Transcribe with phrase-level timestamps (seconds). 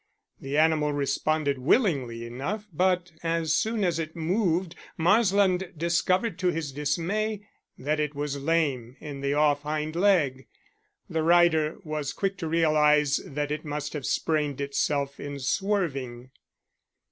[0.39, 6.71] The animal responded willingly enough, but as soon as it moved Marsland discovered to his
[6.71, 10.47] dismay that it was lame in the off hind leg.
[11.07, 16.31] The rider was quick to realize that it must have sprained itself in swerving.